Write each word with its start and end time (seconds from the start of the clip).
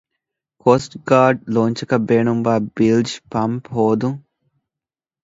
ކޯސްޓްގާޑް 0.63 1.39
ލޯންޗަކަށް 1.55 2.07
ބޭނުންވާ 2.09 2.53
ބިލްޖް 2.77 3.13
ޕަމްޕެއް 3.33 3.71
ހޯދުން 3.75 4.19